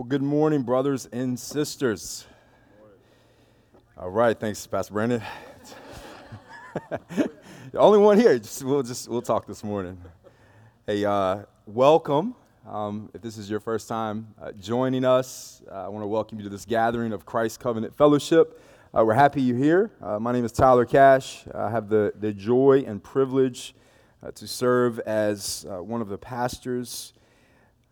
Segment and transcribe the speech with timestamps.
[0.00, 2.26] Well, good morning, brothers and sisters.
[3.98, 5.22] All right, thanks, Pastor Brandon.
[6.88, 7.28] the
[7.78, 8.38] only one here.
[8.38, 10.00] Just, we'll just we'll talk this morning.
[10.86, 12.34] Hey, uh, welcome.
[12.66, 16.38] Um, if this is your first time uh, joining us, uh, I want to welcome
[16.38, 18.58] you to this gathering of Christ Covenant Fellowship.
[18.96, 19.90] Uh, we're happy you're here.
[20.00, 21.44] Uh, my name is Tyler Cash.
[21.54, 23.74] I have the, the joy and privilege
[24.22, 27.12] uh, to serve as one of the pastors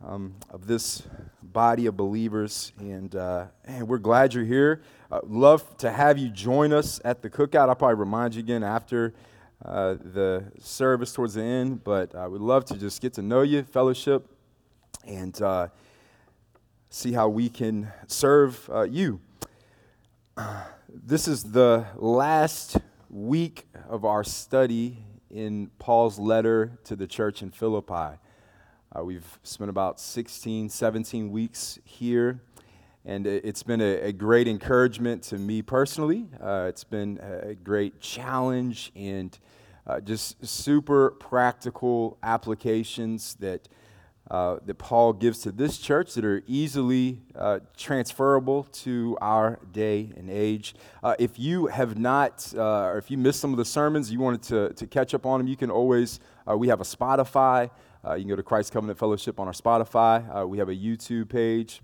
[0.05, 1.03] um, of this
[1.43, 2.73] body of believers.
[2.79, 4.83] And, uh, and we're glad you're here.
[5.11, 7.69] Uh, love to have you join us at the cookout.
[7.69, 9.15] I'll probably remind you again after
[9.65, 13.42] uh, the service towards the end, but I would love to just get to know
[13.42, 14.29] you, fellowship,
[15.05, 15.69] and uh,
[16.91, 19.20] see how we can serve uh, you.
[20.89, 22.77] This is the last
[23.11, 28.19] week of our study in Paul's letter to the church in Philippi.
[28.98, 32.41] Uh, we've spent about 16, 17 weeks here,
[33.05, 36.27] and it's been a, a great encouragement to me personally.
[36.42, 39.39] Uh, it's been a great challenge and
[39.87, 43.69] uh, just super practical applications that,
[44.31, 50.12] uh, that Paul gives to this church that are easily uh, transferable to our day
[50.17, 50.75] and age.
[51.03, 54.42] Uh, if you have not, or if you missed some of the sermons, you wanted
[54.44, 56.20] to, to catch up on them, you can always,
[56.56, 57.70] we have a Spotify.
[58.06, 60.42] Uh, you can go to Christ Covenant Fellowship on our Spotify.
[60.42, 61.82] Uh, we have a YouTube page.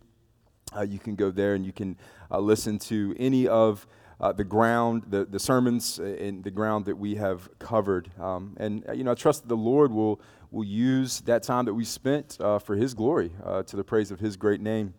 [0.77, 1.97] Uh, you can go there and you can
[2.31, 3.87] uh, listen to any of
[4.21, 8.11] uh, the ground, the, the sermons in the ground that we have covered.
[8.21, 10.21] Um, and, you know, I trust that the Lord will,
[10.53, 13.33] will use that time that we spent for His glory,
[13.67, 14.95] to the praise of His great name.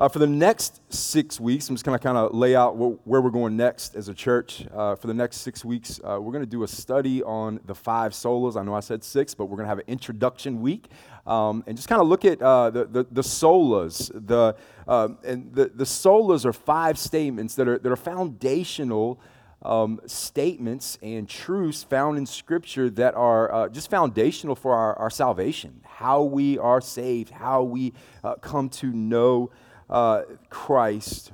[0.00, 3.06] Uh, for the next six weeks, I'm just going to kind of lay out wh-
[3.06, 4.64] where we're going next as a church.
[4.74, 7.74] Uh, for the next six weeks, uh, we're going to do a study on the
[7.74, 8.58] five solas.
[8.58, 10.88] I know I said six, but we're going to have an introduction week
[11.26, 14.10] um, and just kind of look at uh, the, the, the, solas.
[14.26, 14.56] The,
[14.88, 19.20] um, and the, the solas are five statements that are, that are foundational.
[19.62, 25.10] Um, statements and truths found in Scripture that are uh, just foundational for our, our
[25.10, 27.92] salvation, how we are saved, how we
[28.24, 29.50] uh, come to know
[29.90, 31.32] uh, Christ.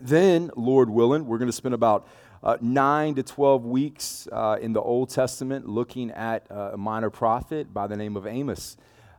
[0.00, 2.06] Then, Lord willing, we're going to spend about
[2.42, 7.10] uh, nine to 12 weeks uh, in the Old Testament looking at uh, a minor
[7.10, 8.76] prophet by the name of Amos.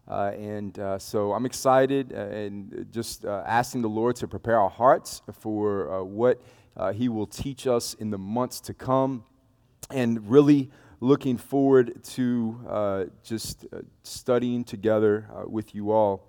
[0.07, 5.21] Uh, and uh, so I'm excited and just asking the Lord to prepare our hearts
[5.31, 6.43] for what
[6.93, 9.23] He will teach us in the months to come.
[9.89, 13.65] And really looking forward to just
[14.03, 16.27] studying together with you all.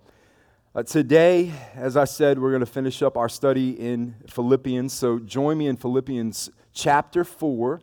[0.77, 4.93] Uh, today, as I said, we're going to finish up our study in Philippians.
[4.93, 7.81] So join me in Philippians chapter 4,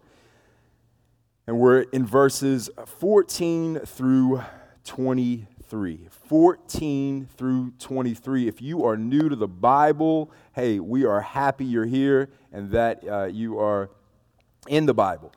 [1.48, 4.42] and we're in verses 14 through
[4.84, 6.10] 23.
[6.28, 8.50] 14 through 23.
[8.50, 13.08] If you are new to the Bible, hey, we are happy you're here and that
[13.08, 13.90] uh, you are
[14.68, 15.32] in the Bible.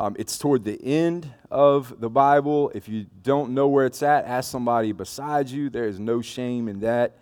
[0.00, 2.70] Um, it's toward the end of the Bible.
[2.72, 5.70] If you don't know where it's at, ask somebody beside you.
[5.70, 7.18] There is no shame in that.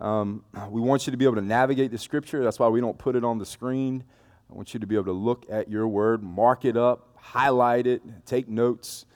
[0.00, 2.42] Um, we want you to be able to navigate the scripture.
[2.42, 4.02] That's why we don't put it on the screen.
[4.50, 7.86] I want you to be able to look at your word, mark it up, highlight
[7.86, 9.06] it, take notes,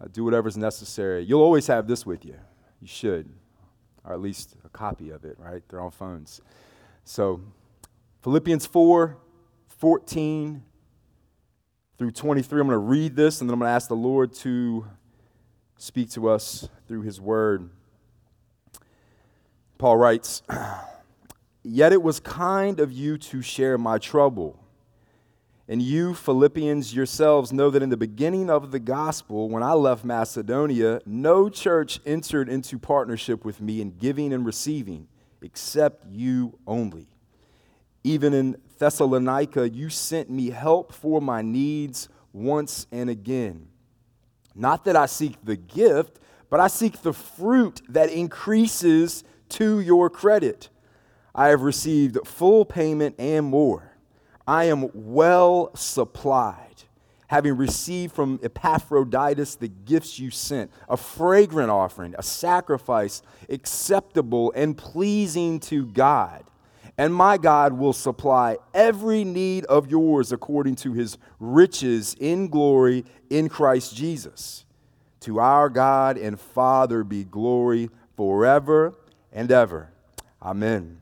[0.00, 1.24] uh, do whatever's necessary.
[1.24, 2.36] You'll always have this with you.
[2.80, 3.28] You should,
[4.04, 5.62] or at least a copy of it, right?
[5.68, 6.40] They're on phones.
[7.04, 7.42] So,
[8.22, 9.18] Philippians 4
[9.68, 10.62] 14
[11.98, 12.60] through 23.
[12.60, 14.86] I'm going to read this and then I'm going to ask the Lord to
[15.76, 17.70] speak to us through his word.
[19.78, 20.42] Paul writes,
[21.64, 24.64] Yet it was kind of you to share my trouble.
[25.66, 30.04] And you, Philippians, yourselves know that in the beginning of the gospel, when I left
[30.04, 35.08] Macedonia, no church entered into partnership with me in giving and receiving,
[35.42, 37.08] except you only.
[38.02, 43.68] Even in Thessalonica, you sent me help for my needs once and again.
[44.54, 46.18] Not that I seek the gift,
[46.50, 50.68] but I seek the fruit that increases to your credit.
[51.34, 53.92] I have received full payment and more.
[54.46, 56.82] I am well supplied,
[57.26, 64.76] having received from Epaphroditus the gifts you sent a fragrant offering, a sacrifice acceptable and
[64.76, 66.47] pleasing to God
[66.98, 73.04] and my God will supply every need of yours according to his riches in glory
[73.30, 74.64] in Christ Jesus.
[75.20, 78.94] To our God and Father be glory forever
[79.32, 79.92] and ever.
[80.42, 81.00] Amen.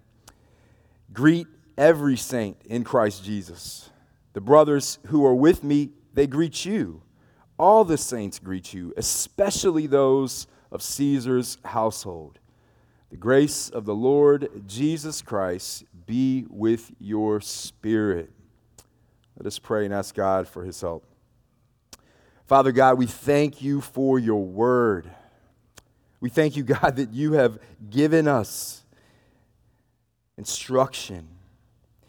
[1.14, 1.46] Greet
[1.78, 3.88] every saint in Christ Jesus.
[4.34, 7.00] The brothers who are with me, they greet you.
[7.58, 12.38] All the saints greet you, especially those of Caesar's household.
[13.11, 18.31] The grace of the Lord Jesus Christ be with your spirit.
[19.38, 21.05] Let us pray and ask God for his help.
[22.47, 25.11] Father God, we thank you for your word.
[26.20, 27.58] We thank you, God, that you have
[27.91, 28.85] given us
[30.37, 31.29] instruction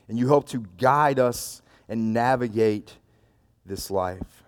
[0.07, 2.93] and you help to guide us and navigate
[3.65, 4.43] this life.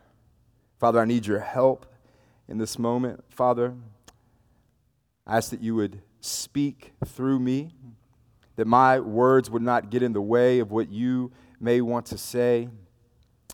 [0.80, 1.86] Father, I need your help
[2.48, 3.24] in this moment.
[3.30, 3.74] Father,
[5.28, 7.71] I ask that you would speak through me,
[8.56, 12.18] that my words would not get in the way of what you may want to
[12.18, 12.69] say.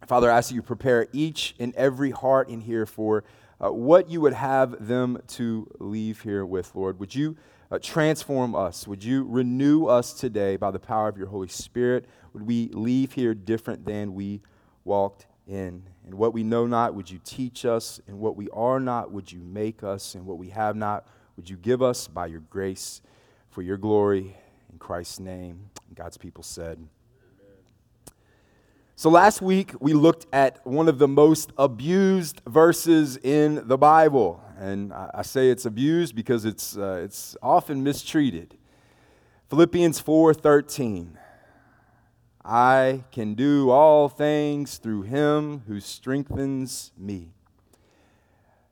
[0.08, 3.24] Father, I ask you prepare each and every heart in here for
[3.64, 7.00] uh, what you would have them to leave here with, Lord.
[7.00, 7.38] Would you
[7.72, 8.88] uh, transform us?
[8.88, 12.06] Would you renew us today by the power of your Holy Spirit?
[12.34, 14.42] Would we leave here different than we
[14.84, 15.84] walked in?
[16.06, 18.00] And what we know not, would you teach us?
[18.08, 20.16] And what we are not, would you make us?
[20.16, 23.02] And what we have not, would you give us by your grace
[23.50, 24.38] for your glory?
[24.72, 25.70] In Christ's name.
[25.94, 26.86] God's people said,
[28.98, 34.42] so, last week we looked at one of the most abused verses in the Bible.
[34.58, 38.58] And I say it's abused because it's, uh, it's often mistreated.
[39.50, 41.18] Philippians 4:13.
[42.46, 47.34] I can do all things through him who strengthens me.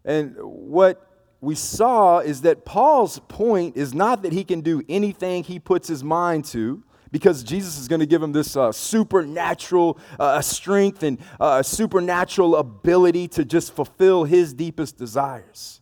[0.05, 1.12] And what
[1.43, 5.89] we saw is that Paul's point is not that he can do anything he puts
[5.89, 6.81] his mind to
[7.11, 12.55] because Jesus is going to give him this uh, supernatural uh, strength and uh, supernatural
[12.55, 15.81] ability to just fulfill his deepest desires.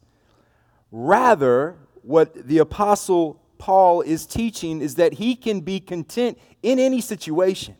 [0.92, 7.02] Rather, what the Apostle Paul is teaching is that he can be content in any
[7.02, 7.76] situation.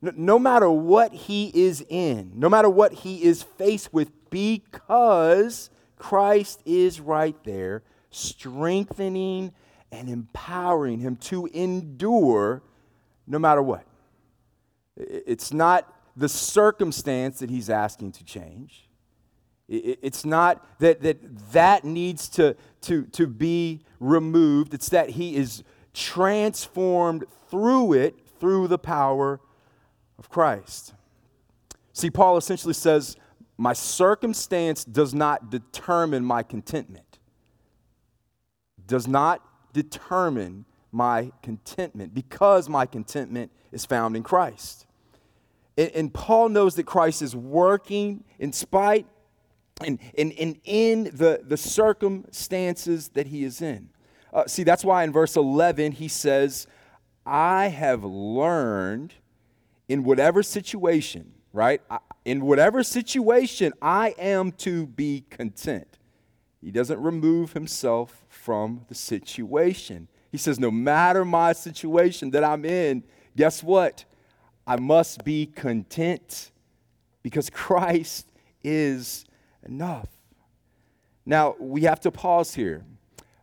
[0.00, 6.60] No matter what he is in, no matter what he is faced with, because Christ
[6.64, 9.52] is right there, strengthening
[9.90, 12.62] and empowering him to endure
[13.26, 13.84] no matter what.
[14.96, 18.88] It's not the circumstance that he's asking to change.
[19.68, 24.74] It's not that that, that needs to, to, to be removed.
[24.74, 29.40] It's that he is transformed through it, through the power
[30.18, 30.94] of Christ.
[31.92, 33.16] See, Paul essentially says,
[33.58, 37.18] My circumstance does not determine my contentment,
[38.86, 39.42] does not
[39.72, 44.86] determine my contentment because my contentment is found in Christ.
[45.76, 49.06] And, and Paul knows that Christ is working in spite
[49.84, 53.90] and, and, and in the, the circumstances that he is in.
[54.32, 56.66] Uh, see, that's why in verse 11 he says,
[57.24, 59.14] I have learned
[59.88, 61.80] in whatever situation, right?
[62.26, 65.98] In whatever situation, I am to be content.
[66.60, 70.08] He doesn't remove himself from the situation.
[70.32, 73.04] He says, No matter my situation that I'm in,
[73.36, 74.04] guess what?
[74.66, 76.50] I must be content
[77.22, 78.32] because Christ
[78.64, 79.24] is
[79.62, 80.08] enough.
[81.24, 82.84] Now, we have to pause here.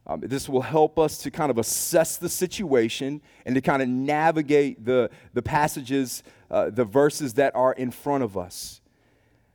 [0.05, 3.87] Um, this will help us to kind of assess the situation and to kind of
[3.87, 8.81] navigate the, the passages, uh, the verses that are in front of us.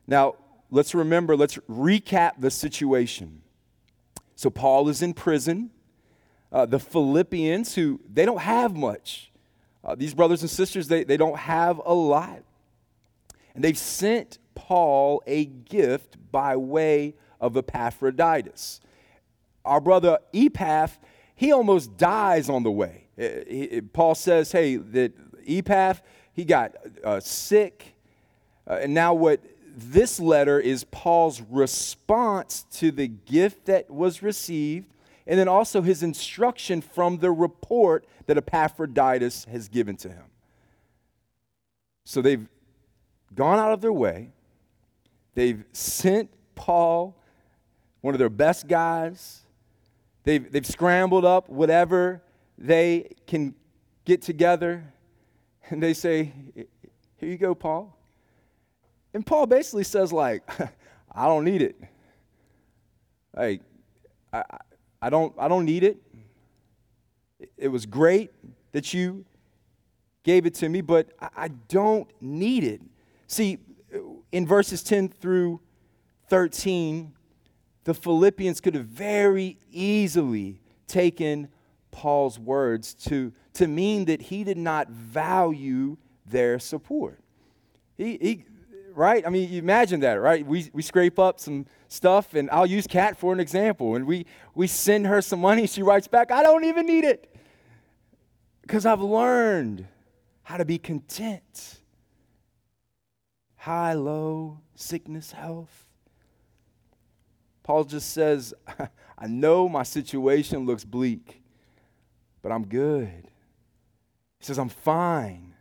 [0.07, 0.37] Now,
[0.71, 3.43] let's remember, let's recap the situation.
[4.37, 5.71] So Paul is in prison.
[6.51, 9.31] Uh, the Philippians, who they don't have much,
[9.85, 12.43] uh, these brothers and sisters, they, they don't have a lot.
[13.55, 18.81] And they've sent Paul a gift by way of Epaphroditus.
[19.69, 20.99] Our brother Epaph,
[21.35, 23.05] he almost dies on the way.
[23.17, 25.13] He, Paul says, hey, that
[25.47, 26.01] Epaph,
[26.33, 27.95] he got uh, sick.
[28.67, 29.41] Uh, and now what
[29.77, 34.93] this letter is Paul's response to the gift that was received,
[35.27, 40.25] and then also his instruction from the report that Epaphroditus has given to him.
[42.05, 42.49] So they've
[43.35, 44.31] gone out of their way,
[45.35, 47.15] they've sent Paul,
[48.01, 49.43] one of their best guys,
[50.29, 52.23] they've, they've scrambled up whatever
[52.59, 53.55] they can
[54.05, 54.85] get together,
[55.71, 56.33] and they say,
[57.17, 57.97] Here you go, Paul.
[59.15, 60.43] And Paul basically says, like,
[61.13, 61.81] I don't need it.
[63.35, 63.63] Like,
[64.31, 64.45] I,
[65.01, 65.97] I, don't, I don't need it.
[67.57, 68.31] It was great
[68.73, 69.25] that you
[70.25, 72.83] gave it to me, but I, I don't need it.
[73.29, 73.59] See,
[74.31, 75.61] in verses 10 through
[76.29, 77.15] 13,
[77.85, 81.49] the Philippians could have very easily taken
[81.91, 87.21] Paul's words to, to mean that he did not value their support.
[87.97, 88.45] He, he,
[88.95, 89.27] right?
[89.27, 90.47] I mean, you imagine that, right?
[90.47, 93.97] We, we scrape up some stuff, and I'll use Kat for an example.
[93.97, 97.35] And we, we send her some money, she writes back, I don't even need it.
[98.63, 99.87] Because I've learned
[100.43, 101.81] how to be content.
[103.57, 105.88] High, low, sickness, health.
[107.69, 108.55] Paul just says,
[109.19, 111.43] I know my situation looks bleak,
[112.41, 113.29] but I'm good.
[114.39, 115.53] He says, I'm fine.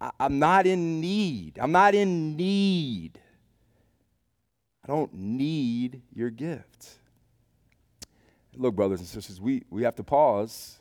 [0.00, 1.56] I, am not in need.
[1.60, 3.20] I'm not in need.
[4.82, 6.98] I don't need your gift.
[8.56, 10.80] Look, brothers and sisters, we, we have to pause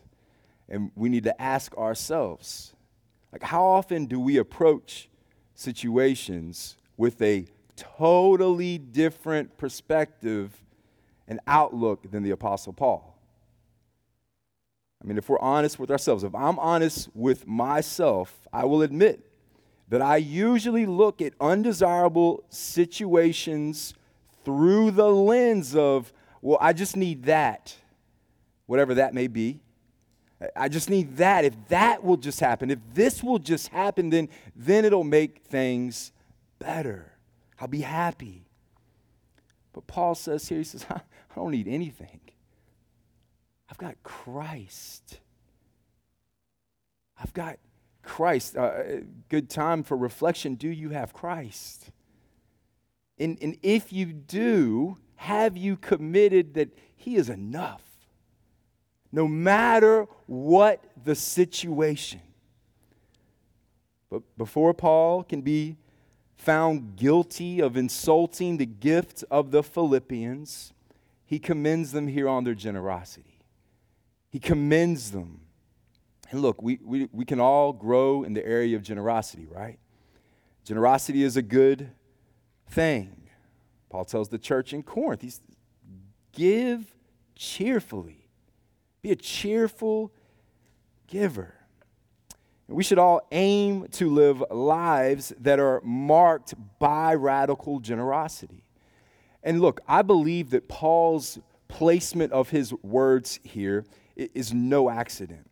[0.67, 2.73] and we need to ask ourselves
[3.31, 5.09] like, how often do we approach
[5.53, 7.45] situations with a
[7.97, 10.51] totally different perspective
[11.27, 13.15] and outlook than the Apostle Paul?
[15.01, 19.25] I mean, if we're honest with ourselves, if I'm honest with myself, I will admit
[19.87, 23.93] that I usually look at undesirable situations
[24.43, 27.75] through the lens of, well, I just need that,
[28.65, 29.61] whatever that may be.
[30.55, 31.43] I just need that.
[31.43, 36.11] If that will just happen, if this will just happen, then, then it'll make things
[36.59, 37.08] better.
[37.59, 38.45] I'll be happy.
[39.73, 41.01] But Paul says here, he says, I
[41.35, 42.19] don't need anything.
[43.69, 45.19] I've got Christ.
[47.21, 47.59] I've got
[48.01, 48.57] Christ.
[48.57, 50.55] Uh, good time for reflection.
[50.55, 51.91] Do you have Christ?
[53.19, 57.83] And, and if you do, have you committed that He is enough?
[59.11, 62.21] No matter what the situation.
[64.09, 65.77] But before Paul can be
[66.39, 70.71] found guilty of insulting the gift of the Philippians,
[71.25, 73.39] he commends them here on their generosity.
[74.29, 75.41] He commends them.
[76.31, 79.79] And look, we, we, we can all grow in the area of generosity, right?
[80.63, 81.91] Generosity is a good
[82.69, 83.29] thing.
[83.89, 85.41] Paul tells the church in Corinth, he's
[86.31, 86.95] give
[87.35, 88.29] cheerfully.
[89.01, 90.13] Be a cheerful
[91.07, 91.58] giver.
[92.69, 98.63] We should all aim to live lives that are marked by radical generosity.
[99.43, 103.85] And look, I believe that Paul's placement of his words here
[104.15, 105.49] is no accident.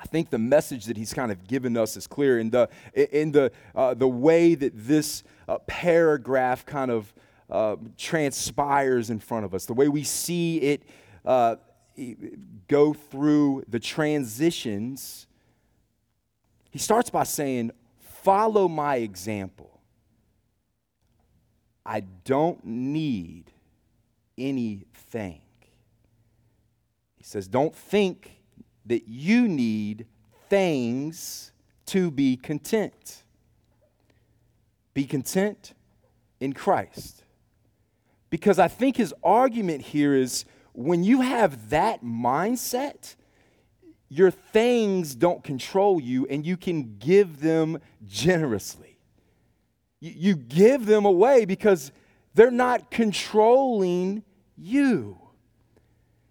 [0.00, 3.32] I think the message that he's kind of given us is clear in the, in
[3.32, 7.12] the, uh, the way that this uh, paragraph kind of
[7.50, 10.84] uh, transpires in front of us, the way we see it
[11.24, 11.56] uh,
[12.68, 15.26] go through the transitions.
[16.70, 19.80] He starts by saying, Follow my example.
[21.84, 23.50] I don't need
[24.36, 25.40] anything.
[27.16, 28.40] He says, Don't think
[28.86, 30.06] that you need
[30.48, 31.52] things
[31.86, 33.24] to be content.
[34.94, 35.74] Be content
[36.40, 37.24] in Christ.
[38.28, 43.16] Because I think his argument here is when you have that mindset,
[44.10, 48.98] your things don't control you and you can give them generously.
[50.00, 51.92] You, you give them away because
[52.34, 54.24] they're not controlling
[54.56, 55.16] you.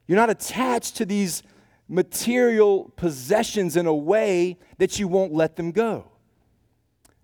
[0.08, 1.42] You're not attached to these
[1.88, 6.12] material possessions in a way that you won't let them go.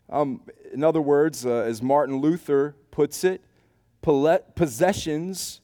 [0.10, 0.42] Um,
[0.74, 3.44] in other words, uh, as Martin Luther puts it,
[4.02, 5.62] possessions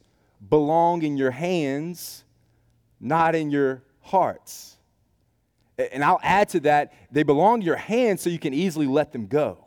[0.50, 2.24] belong in your hands,
[3.00, 4.71] not in your hearts.
[5.92, 9.12] And I'll add to that, they belong to your hands so you can easily let
[9.12, 9.66] them go.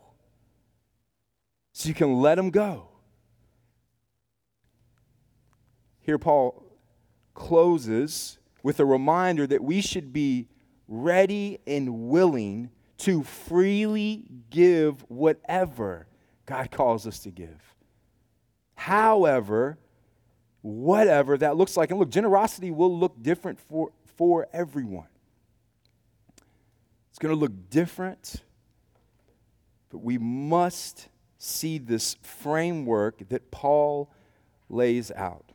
[1.73, 2.89] So you can let them go.
[6.01, 6.63] Here, Paul
[7.33, 10.47] closes with a reminder that we should be
[10.87, 16.07] ready and willing to freely give whatever
[16.45, 17.75] God calls us to give.
[18.75, 19.79] However,
[20.65, 21.91] whatever that looks like.
[21.91, 25.07] And look, generosity will look different for, for everyone.
[27.15, 28.43] It's going to look different,
[29.89, 31.07] but we must
[31.37, 34.11] see this framework that Paul
[34.67, 35.53] lays out.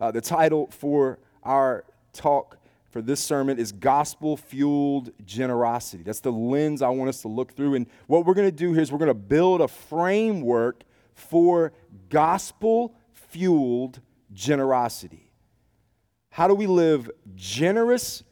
[0.00, 2.58] Uh, the title for our talk
[2.90, 6.04] for this sermon is Gospel Fueled Generosity.
[6.04, 7.74] That's the lens I want us to look through.
[7.74, 10.84] And what we're going to do here is we're going to build a framework
[11.16, 11.72] for
[12.08, 13.98] gospel fueled
[14.32, 15.32] generosity.
[16.30, 18.22] How do we live generous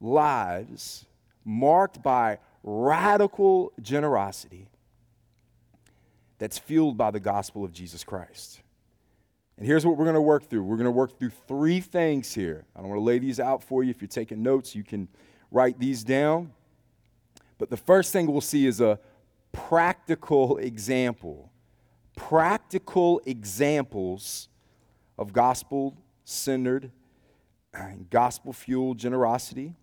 [0.00, 1.04] lives
[1.48, 4.68] marked by radical generosity
[6.38, 8.60] that's fueled by the gospel of Jesus Christ?
[9.56, 10.62] And here's what we're going to work through.
[10.62, 12.64] We're going to work through three things here.
[12.76, 13.90] I don't want to lay these out for you.
[13.90, 15.08] If you're taking notes, you can
[15.50, 16.52] write these down.
[17.56, 19.00] But the first thing we'll see is a
[19.50, 21.50] practical example.
[22.14, 24.48] Practical examples
[25.16, 26.92] of gospel centered,
[27.72, 29.74] and gospel fueled generosity.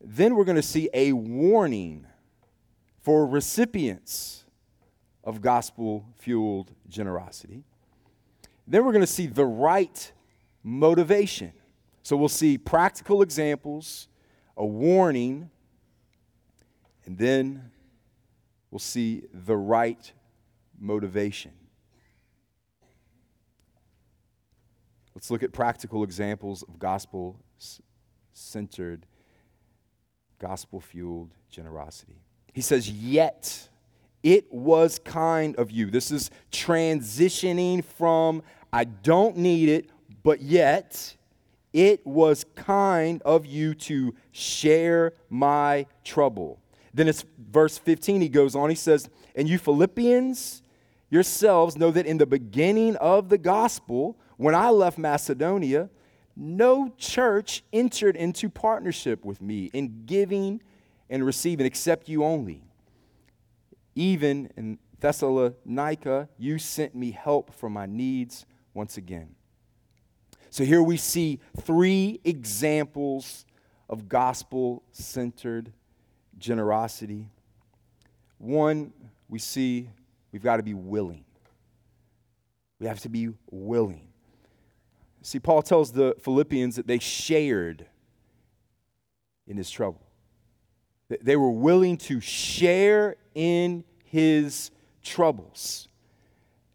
[0.00, 2.06] Then we're going to see a warning
[3.02, 4.44] for recipients
[5.24, 7.64] of gospel fueled generosity.
[8.66, 10.12] Then we're going to see the right
[10.62, 11.52] motivation.
[12.02, 14.08] So we'll see practical examples,
[14.56, 15.50] a warning,
[17.04, 17.70] and then
[18.70, 20.12] we'll see the right
[20.78, 21.52] motivation.
[25.14, 27.40] Let's look at practical examples of gospel
[28.32, 29.06] centered,
[30.38, 32.20] gospel fueled generosity.
[32.52, 33.68] He says, Yet
[34.22, 35.90] it was kind of you.
[35.90, 38.42] This is transitioning from
[38.72, 39.90] I don't need it,
[40.22, 41.16] but yet
[41.72, 46.58] it was kind of you to share my trouble.
[46.92, 50.62] Then it's verse 15, he goes on, he says, And you Philippians
[51.10, 55.88] yourselves know that in the beginning of the gospel, when I left Macedonia,
[56.38, 60.62] no church entered into partnership with me in giving
[61.10, 62.62] and receiving except you only.
[63.96, 69.34] Even in Thessalonica, you sent me help for my needs once again.
[70.50, 73.44] So here we see three examples
[73.88, 75.72] of gospel centered
[76.38, 77.26] generosity.
[78.38, 78.92] One,
[79.28, 79.90] we see
[80.30, 81.24] we've got to be willing.
[82.78, 84.07] We have to be willing.
[85.28, 87.84] See, Paul tells the Philippians that they shared
[89.46, 90.00] in his trouble.
[91.20, 94.70] They were willing to share in his
[95.02, 95.88] troubles.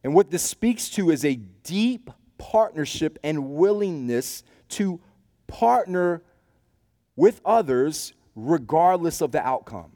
[0.03, 1.33] And what this speaks to is a
[1.63, 5.01] deep partnership and willingness to
[5.47, 6.21] partner
[7.15, 9.93] with others regardless of the outcome.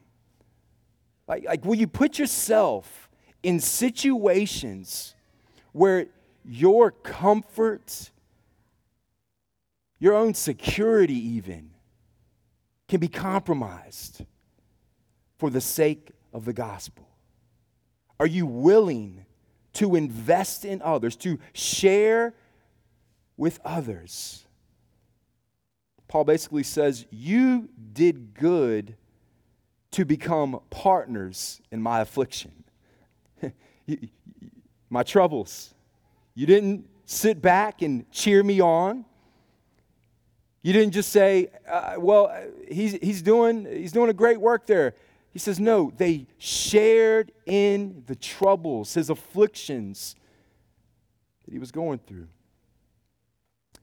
[1.28, 3.08] Like, like will you put yourself
[3.40, 5.14] in situations
[5.70, 6.06] where
[6.44, 8.10] your comfort,
[9.98, 11.70] your own security, even,
[12.88, 14.24] can be compromised
[15.38, 17.08] for the sake of the gospel?
[18.20, 19.24] Are you willing
[19.74, 22.34] to invest in others, to share
[23.36, 24.44] with others?
[26.08, 28.96] Paul basically says, You did good
[29.92, 32.64] to become partners in my affliction,
[34.90, 35.74] my troubles.
[36.34, 39.04] You didn't sit back and cheer me on.
[40.62, 42.32] You didn't just say, uh, well,
[42.68, 44.94] he's, he's, doing, he's doing a great work there.
[45.32, 50.16] He says, no, they shared in the troubles, his afflictions
[51.44, 52.28] that he was going through.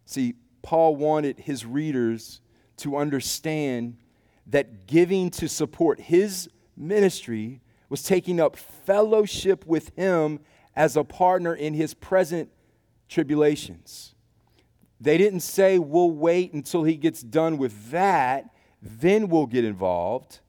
[0.06, 2.42] See, Paul wanted his readers
[2.78, 3.98] to understand
[4.48, 10.40] that giving to support his ministry was taking up fellowship with him
[10.76, 12.50] as a partner in his present
[13.08, 14.14] tribulations.
[14.99, 18.49] They didn't say, we'll wait until he gets done with that,
[18.81, 20.39] then we'll get involved.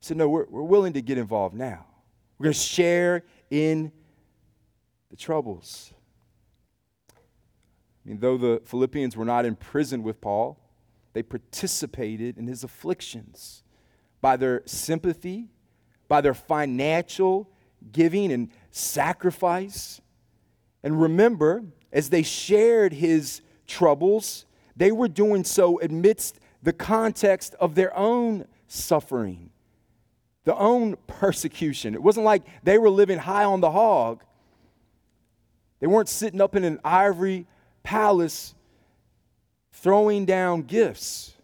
[0.00, 1.86] Said, no, we're, we're willing to get involved now.
[2.38, 3.92] We're going to share in
[5.10, 5.92] the troubles.
[8.04, 10.58] I mean, though the Philippians were not imprisoned with Paul,
[11.12, 13.62] they participated in his afflictions
[14.20, 15.48] by their sympathy,
[16.08, 17.50] by their financial
[17.92, 20.00] giving and sacrifice.
[20.82, 24.44] And remember, as they shared his troubles,
[24.76, 29.50] they were doing so amidst the context of their own suffering,
[30.44, 31.94] their own persecution.
[31.94, 34.22] It wasn't like they were living high on the hog.
[35.80, 37.46] They weren't sitting up in an ivory
[37.82, 38.54] palace
[39.72, 41.34] throwing down gifts.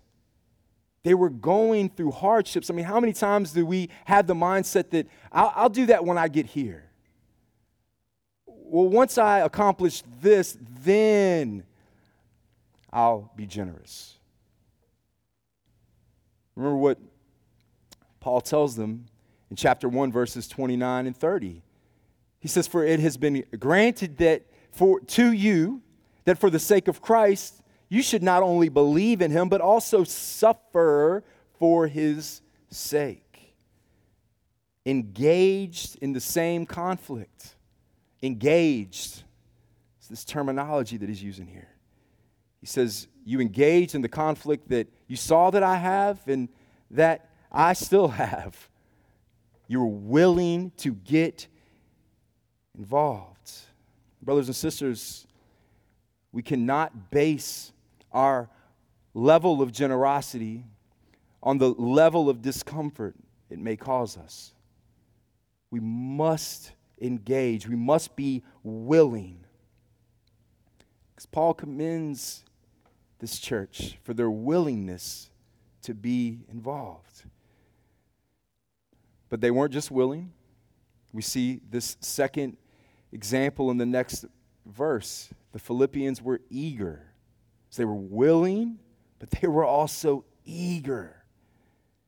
[1.05, 2.71] They were going through hardships.
[2.71, 6.05] I mean, how many times do we have the mindset that I'll, I'll do that
[6.05, 6.85] when I get here?
[8.73, 11.65] Well, once I accomplish this, then
[12.91, 14.15] I'll be generous.
[16.57, 16.99] Remember what
[18.19, 19.05] Paul tells them
[19.51, 21.61] in chapter 1, verses 29 and 30.
[22.41, 25.83] He says, For it has been granted that for to you
[26.25, 30.03] that for the sake of Christ you should not only believe in him, but also
[30.03, 31.23] suffer
[31.59, 33.55] for his sake.
[34.87, 37.57] Engaged in the same conflict
[38.23, 39.25] engaged.
[39.99, 41.69] It's this terminology that he's using here.
[42.61, 46.49] He says, You engaged in the conflict that you saw that I have and
[46.91, 48.69] that I still have.
[49.69, 51.47] You're willing to get
[52.77, 53.51] involved.
[54.23, 55.27] Brothers and sisters,
[56.31, 57.73] we cannot base
[58.13, 58.49] our
[59.15, 60.65] level of generosity
[61.43, 63.15] on the level of discomfort
[63.51, 64.55] it may cause us.
[65.71, 69.45] we must engage, we must be willing.
[71.11, 72.45] Because Paul commends
[73.19, 75.31] this church for their willingness
[75.83, 77.25] to be involved.
[79.29, 80.33] But they weren't just willing.
[81.13, 82.57] We see this second
[83.13, 84.25] example in the next
[84.65, 85.29] verse.
[85.53, 87.13] The Philippians were eager.
[87.71, 88.79] So they were willing,
[89.19, 91.25] but they were also eager.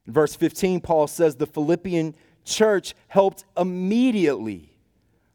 [0.07, 4.74] In verse 15, Paul says the Philippian church helped immediately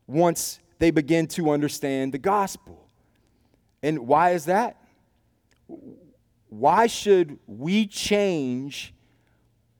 [0.09, 2.87] once they begin to understand the gospel.
[3.83, 4.77] And why is that?
[6.49, 8.93] Why should we change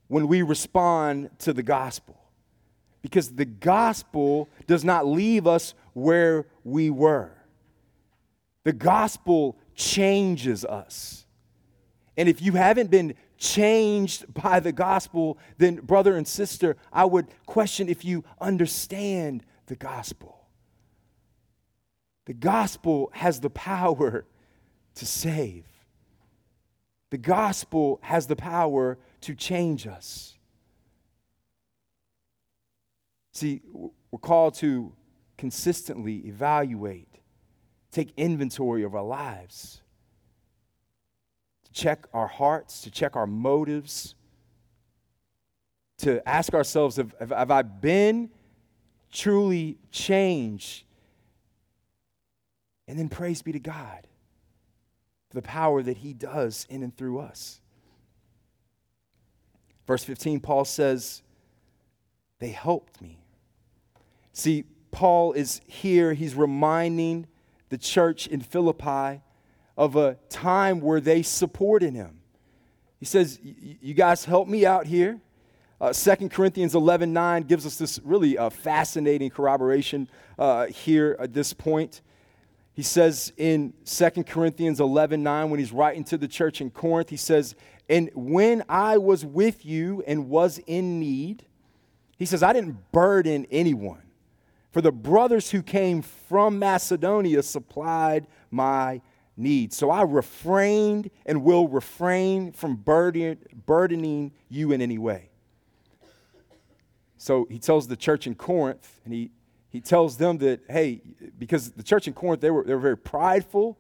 [0.08, 2.16] when we respond to the gospel?
[3.02, 7.32] Because the gospel does not leave us where we were.
[8.66, 11.26] The gospel changes us.
[12.18, 17.28] And if you haven't been changed by the gospel, then, brother and sister, I would
[17.46, 20.48] question if you understand the gospel.
[22.26, 24.26] The gospel has the power
[24.96, 25.66] to save,
[27.12, 30.36] the gospel has the power to change us.
[33.32, 33.62] See,
[34.12, 34.92] we're called to
[35.38, 37.22] consistently evaluate,
[37.92, 39.82] take inventory of our lives,
[41.64, 44.16] to check our hearts, to check our motives,
[46.00, 48.30] to ask ourselves have, have I been
[49.12, 50.86] truly change.
[52.88, 54.08] And then praise be to God
[55.30, 57.62] for the power that He does in and through us.
[59.88, 61.24] Verse 15, Paul says,
[62.40, 63.20] They helped me.
[64.34, 67.28] See, Paul is here, he's reminding
[67.70, 69.22] the church in Philippi
[69.78, 72.22] of a time where they supported him.
[73.00, 75.20] He says, You guys help me out here.
[75.82, 81.34] Uh, 2 Corinthians 11 9 gives us this really uh, fascinating corroboration uh, here at
[81.34, 82.02] this point.
[82.74, 87.10] He says in 2 Corinthians 11 9, when he's writing to the church in Corinth,
[87.10, 87.56] he says,
[87.88, 91.46] And when I was with you and was in need,
[92.18, 94.02] he says, I didn't burden anyone
[94.72, 99.02] for the brothers who came from Macedonia supplied my
[99.36, 99.76] needs.
[99.76, 105.29] So I refrained and will refrain from burden, burdening you in any way.
[107.20, 109.30] So he tells the church in Corinth, and he,
[109.70, 111.02] he tells them that, hey,
[111.38, 113.78] because the church in Corinth, they were, they were very prideful.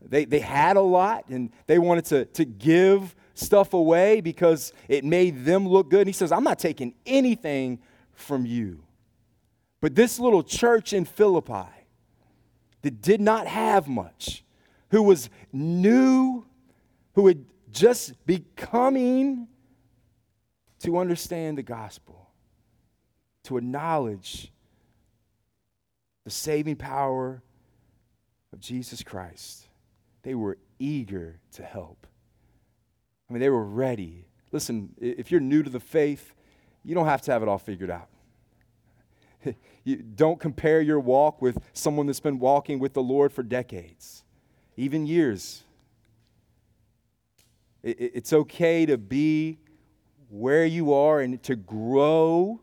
[0.00, 5.04] They, they had a lot, and they wanted to, to give stuff away because it
[5.04, 6.02] made them look good.
[6.02, 7.80] And he says, I'm not taking anything
[8.12, 8.84] from you.
[9.80, 11.68] But this little church in Philippi
[12.82, 14.44] that did not have much,
[14.90, 16.46] who was new,
[17.14, 19.48] who had just becoming
[20.78, 22.29] to understand the gospel,
[23.44, 24.52] to acknowledge
[26.24, 27.42] the saving power
[28.52, 29.68] of Jesus Christ,
[30.22, 32.06] they were eager to help.
[33.28, 34.26] I mean, they were ready.
[34.52, 36.34] Listen, if you're new to the faith,
[36.84, 38.08] you don't have to have it all figured out.
[39.82, 44.24] You don't compare your walk with someone that's been walking with the Lord for decades,
[44.76, 45.64] even years.
[47.82, 49.58] It's okay to be
[50.28, 52.60] where you are and to grow.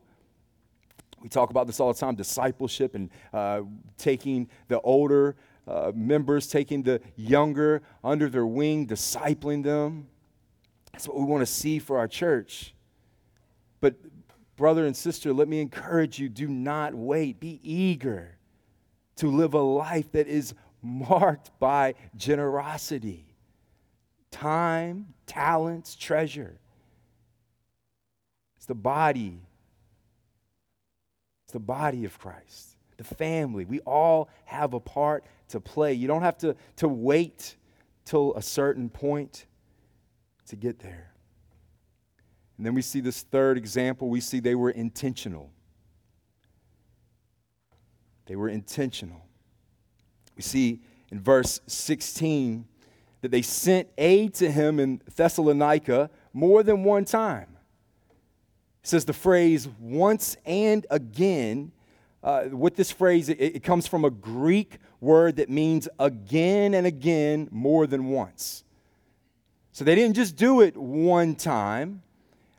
[1.27, 3.63] We talk about this all the time discipleship and uh,
[3.97, 5.35] taking the older
[5.67, 10.07] uh, members, taking the younger under their wing, discipling them.
[10.93, 12.73] That's what we want to see for our church.
[13.81, 13.95] But,
[14.55, 17.41] brother and sister, let me encourage you do not wait.
[17.41, 18.37] Be eager
[19.17, 23.25] to live a life that is marked by generosity,
[24.31, 26.57] time, talents, treasure.
[28.55, 29.41] It's the body.
[31.47, 33.63] It's the body of Christ, the family.
[33.63, 35.93] We all have a part to play.
[35.93, 37.55] You don't have to, to wait
[38.03, 39.45] till a certain point
[40.47, 41.13] to get there.
[42.57, 44.09] And then we see this third example.
[44.09, 45.49] We see they were intentional.
[48.25, 49.21] They were intentional.
[50.35, 50.81] We see
[51.11, 52.65] in verse 16
[53.21, 57.56] that they sent aid to him in Thessalonica more than one time.
[58.83, 61.71] It says the phrase once and again.
[62.23, 66.87] Uh, with this phrase, it, it comes from a Greek word that means again and
[66.87, 68.63] again more than once.
[69.71, 72.01] So they didn't just do it one time,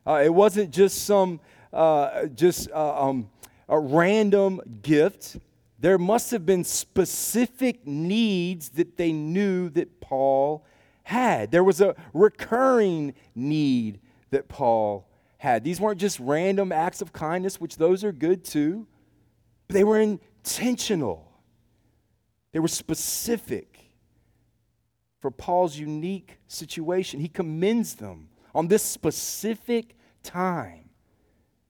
[0.07, 1.41] uh, it wasn't just some
[1.73, 3.29] uh, just uh, um,
[3.69, 5.37] a random gift.
[5.81, 10.65] There must have been specific needs that they knew that Paul
[11.03, 11.51] had.
[11.51, 14.01] There was a recurring need
[14.31, 15.08] that Paul
[15.39, 15.65] had.
[15.65, 18.87] These weren't just random acts of kindness, which those are good too,
[19.67, 21.33] but they were intentional.
[22.53, 23.93] They were specific
[25.21, 27.21] for Paul's unique situation.
[27.21, 30.91] He commends them on this specific time.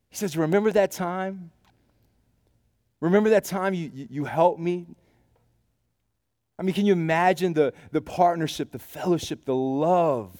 [0.09, 1.51] He says, Remember that time?
[2.99, 4.87] Remember that time you, you, you helped me?
[6.57, 10.35] I mean, can you imagine the, the partnership, the fellowship, the love,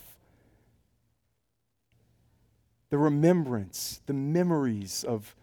[2.90, 5.36] the remembrance, the memories of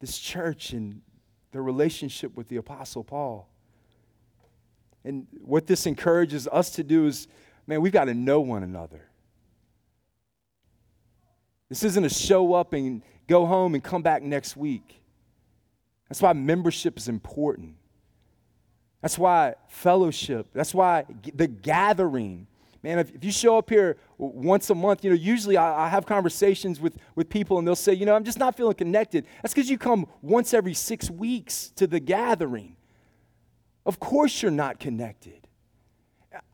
[0.00, 1.00] this church and
[1.52, 3.48] their relationship with the Apostle Paul?
[5.04, 7.26] And what this encourages us to do is,
[7.66, 9.08] man, we've got to know one another.
[11.68, 15.00] This isn't a show up and go home and come back next week.
[16.08, 17.76] That's why membership is important.
[19.00, 22.46] That's why fellowship, that's why the gathering.
[22.82, 25.88] Man, if, if you show up here once a month, you know, usually I, I
[25.88, 29.24] have conversations with, with people and they'll say, you know, I'm just not feeling connected.
[29.40, 32.76] That's because you come once every six weeks to the gathering.
[33.86, 35.46] Of course, you're not connected.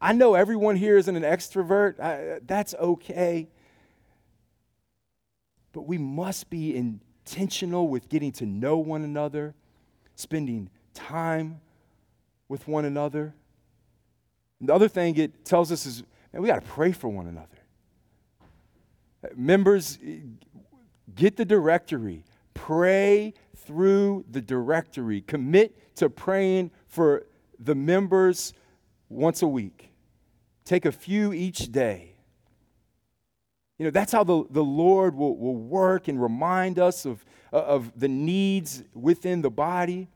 [0.01, 1.99] I know everyone here isn't an extrovert.
[1.99, 3.49] I, that's okay.
[5.73, 9.55] But we must be intentional with getting to know one another,
[10.15, 11.61] spending time
[12.49, 13.35] with one another.
[14.61, 16.03] And the other thing it tells us is,
[16.39, 17.49] man, we got to pray for one another.
[19.25, 20.11] Uh, members, uh,
[21.15, 22.25] get the directory.
[22.55, 25.21] Pray through the directory.
[25.23, 27.27] Commit to praying for
[27.59, 28.53] the members
[29.09, 29.91] once a week.
[30.65, 32.15] Take a few each day.
[33.79, 37.59] You know, that's how the, the Lord will, will work and remind us of, uh,
[37.59, 40.09] of the needs within the body.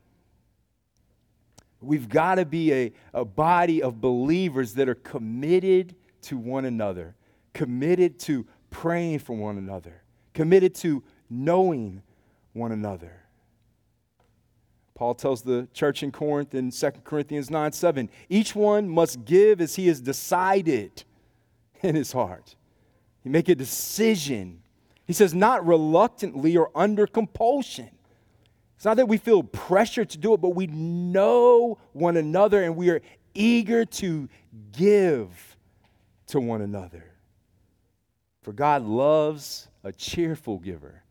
[1.81, 7.15] We've got to be a, a body of believers that are committed to one another,
[7.53, 10.01] committed to praying for one another,
[10.33, 12.01] committed to knowing
[12.53, 13.23] one another.
[14.95, 19.59] Paul tells the church in Corinth in 2 Corinthians 9 7, each one must give
[19.59, 21.03] as he has decided
[21.81, 22.55] in his heart.
[23.21, 24.61] He make a decision.
[25.05, 27.89] He says, not reluctantly or under compulsion.
[28.75, 32.75] It's not that we feel pressure to do it, but we know one another and
[32.75, 33.01] we are
[33.33, 34.29] eager to
[34.71, 35.52] give
[36.27, 37.05] to one another.
[38.41, 41.03] For God loves a cheerful giver.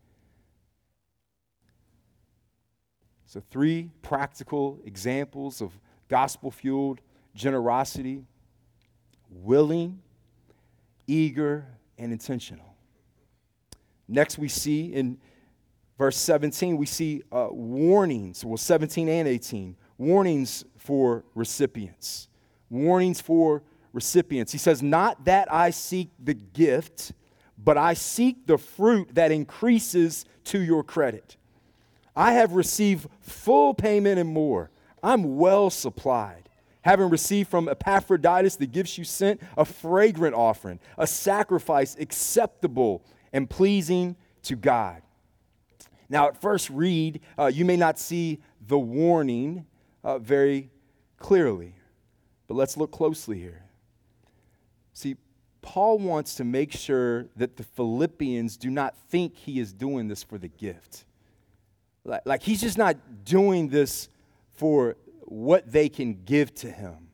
[3.25, 5.71] So, three practical examples of
[6.07, 7.01] gospel fueled
[7.33, 8.23] generosity
[9.29, 9.99] willing,
[11.07, 11.65] eager,
[11.97, 12.75] and intentional.
[14.07, 15.17] Next, we see in
[15.97, 22.27] verse 17, we see uh, warnings, well, 17 and 18, warnings for recipients.
[22.69, 24.51] Warnings for recipients.
[24.51, 27.13] He says, Not that I seek the gift,
[27.57, 31.37] but I seek the fruit that increases to your credit.
[32.15, 34.69] I have received full payment and more.
[35.01, 36.49] I'm well supplied.
[36.81, 43.49] Having received from Epaphroditus the gifts you sent, a fragrant offering, a sacrifice acceptable and
[43.49, 45.01] pleasing to God.
[46.09, 49.65] Now, at first read, uh, you may not see the warning
[50.03, 50.69] uh, very
[51.17, 51.73] clearly,
[52.47, 53.62] but let's look closely here.
[54.93, 55.15] See,
[55.61, 60.21] Paul wants to make sure that the Philippians do not think he is doing this
[60.21, 61.05] for the gift.
[62.05, 64.09] Like, like he's just not doing this
[64.53, 67.09] for what they can give to him.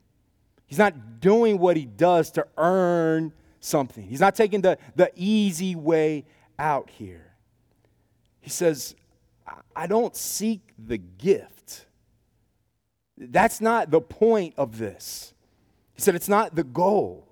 [0.66, 4.04] He's not doing what he does to earn something.
[4.04, 6.26] He's not taking the, the easy way
[6.58, 7.34] out here.
[8.42, 8.96] He says,
[9.76, 11.86] I don't seek the gift.
[13.18, 15.34] That's not the point of this.
[15.94, 17.29] He said, it's not the goal.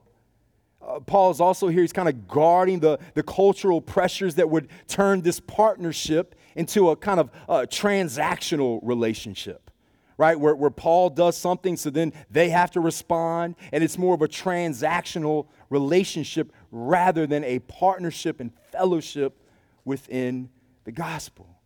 [0.88, 4.70] Uh, Paul is also here, he's kind of guarding the, the cultural pressures that would
[4.88, 9.70] turn this partnership into a kind of uh, transactional relationship,
[10.18, 10.40] right?
[10.40, 14.22] Where, where Paul does something, so then they have to respond, and it's more of
[14.22, 19.38] a transactional relationship rather than a partnership and fellowship
[19.84, 20.50] within
[20.86, 21.60] the gospel.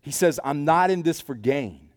[0.00, 1.90] He says, I'm not in this for gain.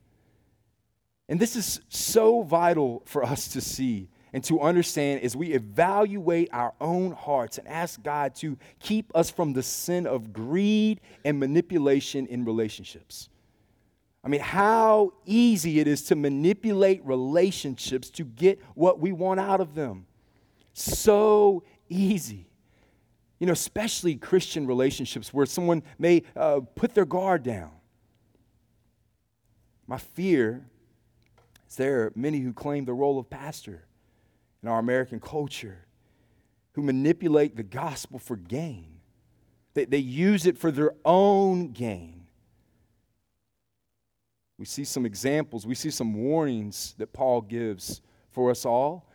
[1.27, 6.49] And this is so vital for us to see and to understand as we evaluate
[6.53, 11.39] our own hearts and ask God to keep us from the sin of greed and
[11.39, 13.29] manipulation in relationships.
[14.23, 19.59] I mean, how easy it is to manipulate relationships to get what we want out
[19.59, 20.05] of them.
[20.73, 22.47] So easy.
[23.39, 27.71] You know, especially Christian relationships where someone may uh, put their guard down.
[29.87, 30.63] My fear
[31.67, 33.83] is there are many who claim the role of pastor
[34.61, 35.85] in our American culture
[36.73, 38.99] who manipulate the gospel for gain.
[39.73, 42.25] They, they use it for their own gain.
[44.57, 49.07] We see some examples, we see some warnings that Paul gives for us all.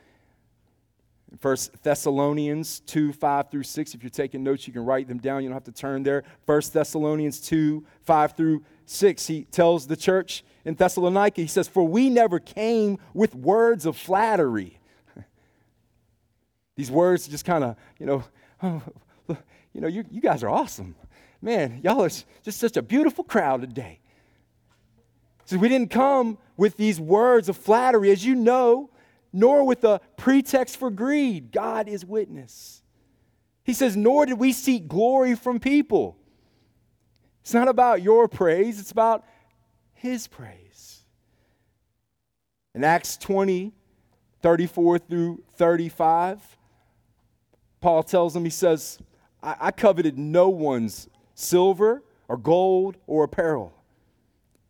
[1.39, 3.95] First Thessalonians 2, 5 through 6.
[3.95, 5.43] If you're taking notes, you can write them down.
[5.43, 6.25] You don't have to turn there.
[6.47, 9.27] First Thessalonians 2, 5 through 6.
[9.27, 13.97] He tells the church in Thessalonica, he says, For we never came with words of
[13.97, 14.76] flattery.
[16.77, 18.25] These words just kind of, you know,
[18.63, 18.83] oh,
[19.73, 20.95] you know, you, you guys are awesome.
[21.43, 24.01] Man, y'all are just such a beautiful crowd today.
[25.45, 28.91] So we didn't come with these words of flattery, as you know,
[29.33, 31.53] nor with a pretext for greed.
[31.53, 32.83] God is witness.
[33.63, 36.17] He says, nor did we seek glory from people.
[37.43, 39.25] It's not about your praise, it's about
[39.93, 41.05] His praise.
[42.75, 43.73] In Acts 20,
[44.43, 46.57] 34 through 35,
[47.81, 48.99] Paul tells them, he says,
[49.43, 53.73] I, I coveted no one's silver or gold or apparel.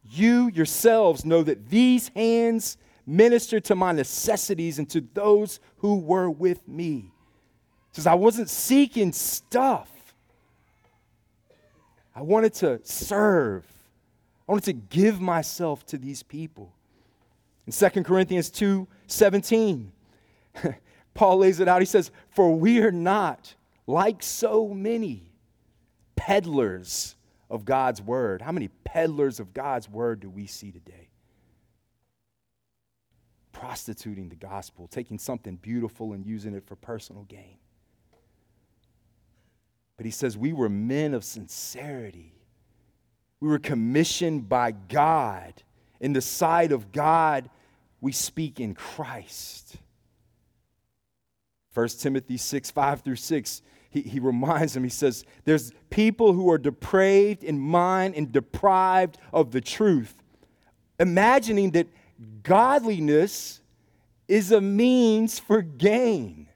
[0.09, 6.29] You yourselves know that these hands ministered to my necessities and to those who were
[6.29, 7.13] with me.
[7.91, 9.91] He says, I wasn't seeking stuff.
[12.15, 13.65] I wanted to serve.
[14.49, 16.73] I wanted to give myself to these people.
[17.67, 19.93] In 2 Corinthians 2 17,
[21.17, 21.83] Paul lays it out.
[21.83, 23.55] He says, For we are not
[23.87, 25.33] like so many
[26.15, 27.17] peddlers
[27.49, 28.43] of God's word.
[28.43, 31.09] How many peddlers of God's word do we see today?
[33.53, 37.57] Prostituting the gospel, taking something beautiful and using it for personal gain.
[39.97, 42.35] But he says, We were men of sincerity.
[43.41, 45.63] We were commissioned by God.
[46.01, 47.49] In the sight of God,
[48.01, 49.77] we speak in Christ.
[51.77, 56.51] 1 Timothy 6, 5 through 6, he, he reminds them, he says, There's people who
[56.51, 60.15] are depraved in mind and deprived of the truth,
[60.99, 61.89] imagining that
[62.43, 63.61] godliness
[64.27, 66.49] is a means for gain.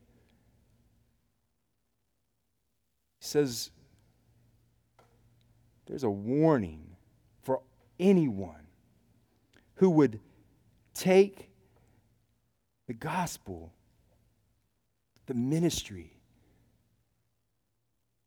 [3.18, 3.70] He says,
[5.84, 6.96] There's a warning
[7.42, 7.60] for
[7.98, 8.68] anyone
[9.74, 10.18] who would
[10.94, 11.50] take
[12.86, 13.74] the gospel
[15.30, 16.10] the ministry,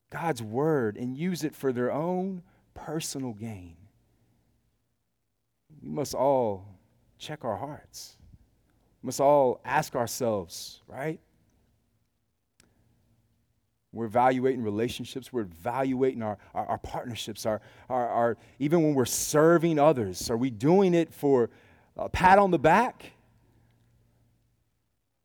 [0.10, 3.76] God's word, and use it for their own personal gain.
[5.82, 6.66] We must all
[7.18, 8.16] check our hearts.
[9.02, 11.20] We must all ask ourselves, right?
[13.92, 15.34] We're evaluating relationships.
[15.34, 17.46] We're evaluating our, our, our partnerships.
[17.46, 21.50] Our, our, our, even when we're serving others, are we doing it for
[21.98, 23.12] a pat on the back?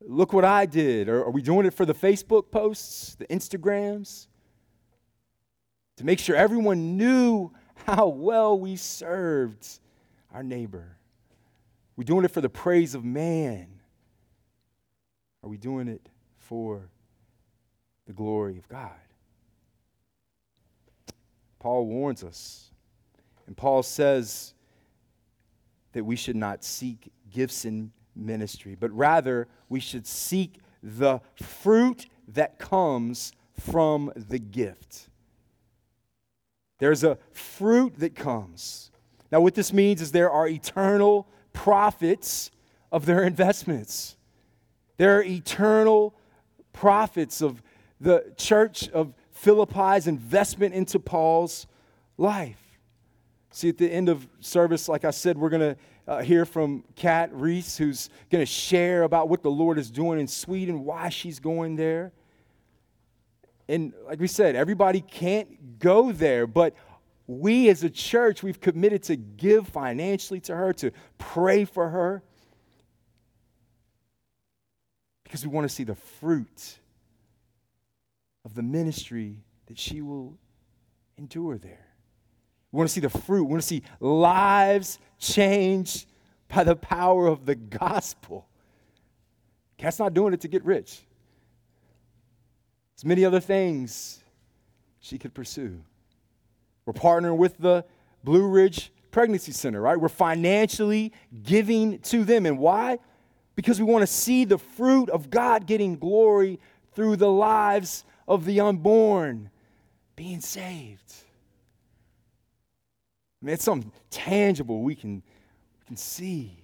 [0.00, 1.08] Look what I did?
[1.08, 4.26] Or are we doing it for the Facebook posts, the Instagrams?
[5.96, 7.50] To make sure everyone knew
[7.86, 9.66] how well we served
[10.32, 10.96] our neighbor.
[11.96, 13.66] We're we doing it for the praise of man?
[15.42, 16.90] Are we doing it for
[18.06, 18.92] the glory of God?
[21.58, 22.70] Paul warns us.
[23.46, 24.54] And Paul says
[25.92, 32.06] that we should not seek gifts and ministry, but rather we should seek the fruit
[32.28, 35.08] that comes from the gift.
[36.78, 38.90] There's a fruit that comes.
[39.32, 42.50] Now, what this means is there are eternal profits
[42.92, 44.16] of their investments.
[44.96, 46.14] There are eternal
[46.72, 47.62] profits of
[48.00, 51.66] the church of Philippi's investment into Paul's
[52.16, 52.67] life.
[53.50, 56.84] See, at the end of service, like I said, we're going to uh, hear from
[56.96, 61.08] Kat Reese, who's going to share about what the Lord is doing in Sweden, why
[61.08, 62.12] she's going there.
[63.68, 66.74] And like we said, everybody can't go there, but
[67.26, 72.22] we as a church, we've committed to give financially to her, to pray for her,
[75.24, 76.78] because we want to see the fruit
[78.46, 80.38] of the ministry that she will
[81.18, 81.87] endure there.
[82.70, 83.44] We want to see the fruit.
[83.44, 86.06] We want to see lives changed
[86.48, 88.46] by the power of the gospel.
[89.76, 91.00] Kat's not doing it to get rich.
[92.96, 94.22] There's many other things
[95.00, 95.80] she could pursue.
[96.84, 97.84] We're partnering with the
[98.24, 99.98] Blue Ridge Pregnancy Center, right?
[99.98, 102.44] We're financially giving to them.
[102.44, 102.98] And why?
[103.54, 106.58] Because we want to see the fruit of God getting glory
[106.94, 109.50] through the lives of the unborn
[110.16, 111.14] being saved.
[113.40, 116.58] I mean, it's something tangible we can, we can see.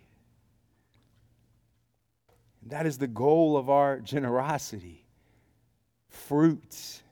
[2.62, 5.04] And that is the goal of our generosity
[6.08, 7.02] fruit.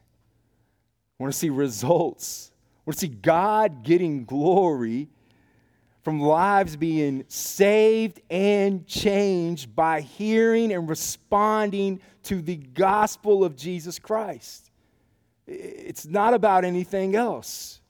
[1.19, 2.51] I want to see results.
[2.55, 5.09] I want to see God getting glory
[6.03, 14.01] from lives being saved and changed by hearing and responding to the gospel of Jesus
[14.01, 14.71] Christ.
[15.47, 17.82] It's not about anything else.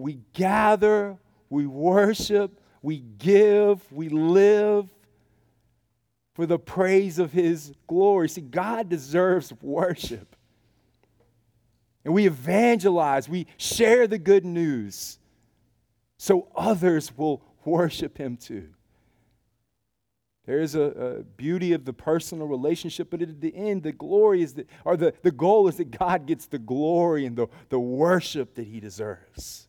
[0.00, 4.88] We gather, we worship, we give, we live
[6.34, 8.28] for the praise of His glory.
[8.28, 10.36] See, God deserves worship.
[12.04, 15.18] And we evangelize, we share the good news
[16.20, 18.68] so others will worship him too.
[20.44, 24.42] There is a, a, beauty of the personal relationship, but at the end, the glory
[24.42, 27.80] is that, or the, the goal is that God gets the glory and the, the
[27.80, 29.68] worship that he deserves.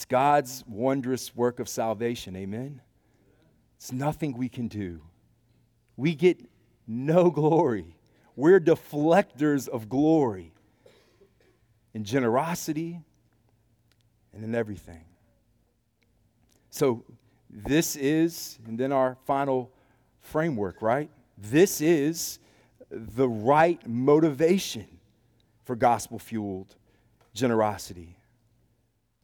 [0.00, 2.80] It's God's wondrous work of salvation, amen?
[3.76, 5.02] It's nothing we can do.
[5.94, 6.40] We get
[6.86, 7.98] no glory.
[8.34, 10.54] We're deflectors of glory
[11.92, 13.02] in generosity,
[14.32, 15.04] and in everything.
[16.70, 17.04] So,
[17.50, 19.70] this is, and then our final
[20.22, 21.10] framework, right?
[21.36, 22.38] This is
[22.90, 24.86] the right motivation
[25.66, 26.74] for gospel fueled
[27.34, 28.16] generosity.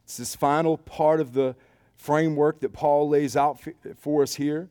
[0.07, 1.57] It's this final part of the
[1.96, 3.59] framework that Paul lays out
[3.98, 4.68] for us here.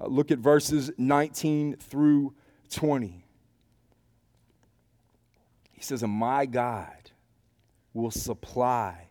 [0.00, 2.34] Uh, look at verses 19 through
[2.68, 3.24] 20.
[5.70, 7.12] He says, And my God
[7.94, 9.10] will supply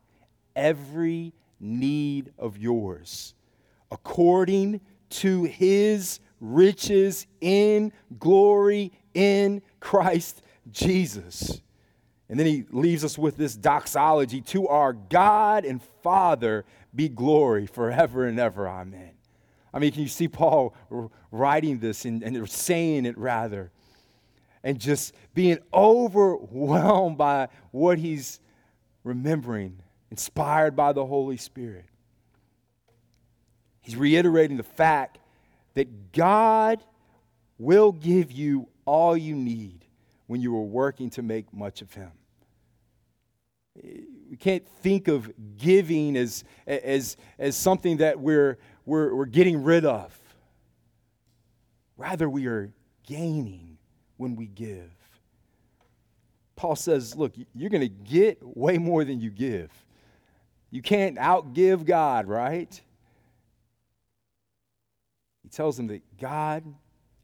[0.58, 3.34] every need of yours
[3.92, 11.62] according to his riches in glory in Christ Jesus.
[12.32, 16.64] And then he leaves us with this doxology to our God and Father
[16.96, 18.70] be glory forever and ever.
[18.70, 19.12] Amen.
[19.74, 20.74] I mean, can you see Paul
[21.30, 23.70] writing this and, and saying it rather?
[24.64, 28.40] And just being overwhelmed by what he's
[29.04, 29.80] remembering
[30.10, 31.86] inspired by the Holy Spirit.
[33.82, 35.20] He's reiterating the fact
[35.74, 36.82] that God
[37.58, 39.86] will give you all you need
[40.28, 42.12] when you are working to make much of Him.
[43.76, 49.86] We can't think of giving as, as, as something that we're, we're, we're getting rid
[49.86, 50.18] of.
[51.98, 52.74] Rather, we are
[53.06, 53.78] gaining
[54.18, 54.92] when we give.
[56.56, 59.72] Paul says, look, you're going to get way more than you give.
[60.70, 62.82] You can't outgive God, right?
[65.44, 66.64] He tells him that God,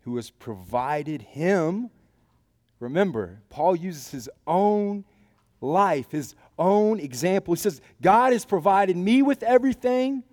[0.01, 1.89] who has provided him,
[2.79, 5.05] remember, Paul uses his own
[5.61, 7.53] life, his own example.
[7.53, 10.23] He says, God has provided me with everything,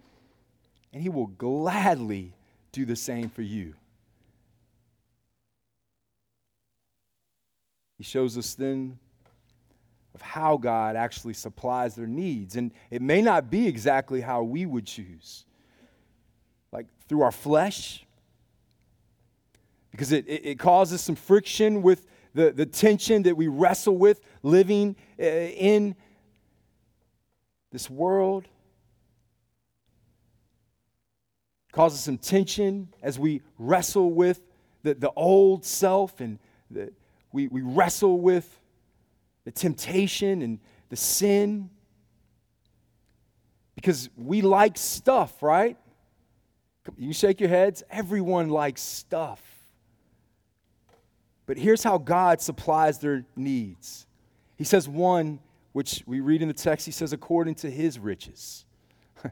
[0.92, 2.34] and he will gladly
[2.72, 3.74] do the same for you.
[7.98, 8.98] He shows us then
[10.14, 12.56] of how God actually supplies their needs.
[12.56, 15.44] And it may not be exactly how we would choose,
[16.72, 18.04] like through our flesh,
[19.90, 24.96] because it, it, causes some friction with the, the tension that we wrestle with living
[25.18, 25.94] uh, in
[27.70, 28.48] this world.
[31.72, 34.42] Causes some tension as we wrestle with
[34.82, 36.38] the, the old self and
[36.70, 36.92] the,
[37.32, 38.60] we, we wrestle with
[39.44, 40.58] the temptation and
[40.88, 41.70] the sin.
[43.74, 45.76] Because we like stuff, right?
[46.96, 47.82] You shake your heads.
[47.90, 49.53] Everyone likes stuff.
[51.46, 54.06] But here's how God supplies their needs.
[54.56, 55.40] He says, one,
[55.72, 58.64] which we read in the text, he says, according to his riches.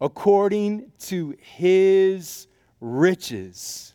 [0.00, 2.46] according to his
[2.80, 3.94] riches.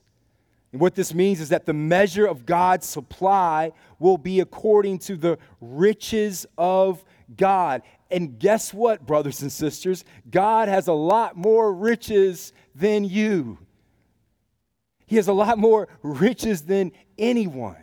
[0.72, 5.16] And what this means is that the measure of God's supply will be according to
[5.16, 7.04] the riches of
[7.36, 7.82] God.
[8.12, 10.04] And guess what, brothers and sisters?
[10.30, 13.60] God has a lot more riches than you.
[15.08, 17.76] He has a lot more riches than anyone.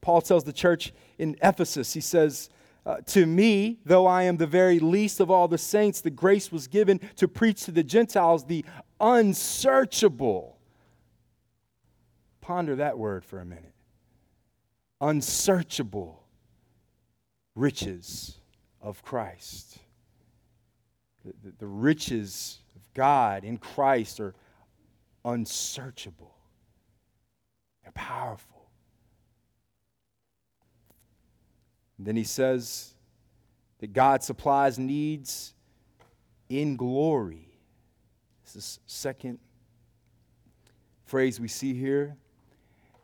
[0.00, 2.48] Paul tells the church in Ephesus, he says,
[2.86, 6.50] uh, To me, though I am the very least of all the saints, the grace
[6.50, 8.64] was given to preach to the Gentiles the
[9.00, 10.56] unsearchable
[12.46, 13.74] Ponder that word for a minute.
[15.00, 16.22] Unsearchable
[17.56, 18.38] riches
[18.80, 19.78] of Christ.
[21.24, 24.32] The, the, the riches of God in Christ are
[25.26, 26.34] unsearchable,
[27.82, 28.70] they're powerful.
[31.98, 32.94] And then he says
[33.80, 35.54] that God supplies needs
[36.48, 37.58] in glory.
[38.44, 39.38] This is second
[41.04, 42.16] phrase we see here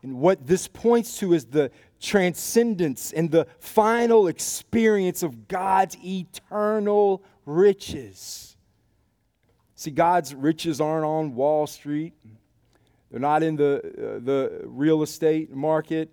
[0.03, 7.23] And what this points to is the transcendence and the final experience of God's eternal
[7.45, 8.52] riches.
[9.75, 12.13] See, God's riches aren't on Wall Street.
[13.09, 16.11] They're not in the, uh, the real estate market.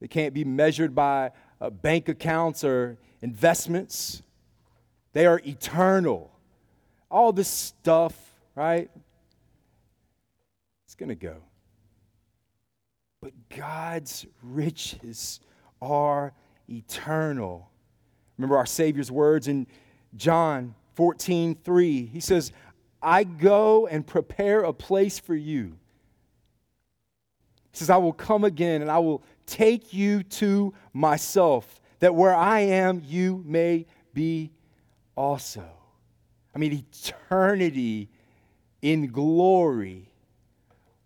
[0.00, 4.22] They can't be measured by uh, bank accounts or investments.
[5.12, 6.32] They are eternal.
[7.10, 8.14] All this stuff,
[8.54, 8.90] right?
[10.86, 11.36] It's going to go.
[13.20, 15.40] But God's riches
[15.82, 16.32] are
[16.68, 17.70] eternal.
[18.38, 19.66] Remember our Savior's words in
[20.16, 22.04] John 14 3.
[22.12, 22.52] He says,
[23.00, 25.78] I go and prepare a place for you.
[27.72, 32.34] He says, I will come again and I will take you to myself, that where
[32.34, 34.50] I am, you may be
[35.16, 35.64] also.
[36.54, 38.10] I mean, eternity
[38.82, 40.12] in glory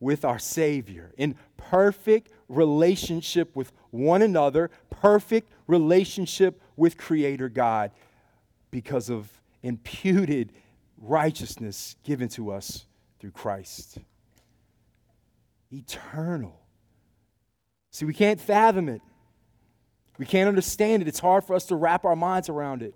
[0.01, 7.93] with our Savior, in perfect relationship with one another, perfect relationship with Creator God
[8.73, 9.31] because of
[9.65, 10.53] imputed
[10.99, 12.85] righteousness given to us
[13.19, 13.99] through Christ.
[15.73, 16.61] Eternal.
[17.91, 19.01] See, we can't fathom it.
[20.19, 21.09] We can't understand it.
[21.09, 22.95] It's hard for us to wrap our minds around it.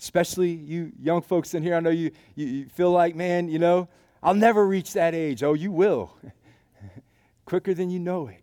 [0.00, 3.58] Especially you young folks in here, I know you, you, you feel like, man, you
[3.58, 3.88] know,
[4.22, 5.42] I'll never reach that age.
[5.42, 6.16] Oh, you will.
[7.44, 8.42] Quicker than you know it.